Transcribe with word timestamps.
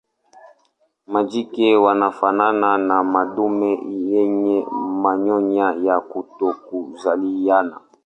Majike 1.07 1.75
wanafanana 1.75 2.77
na 2.77 3.03
madume 3.03 3.79
yenye 4.09 4.65
manyoya 5.03 5.73
ya 5.83 5.99
kutokuzaliana. 5.99 7.79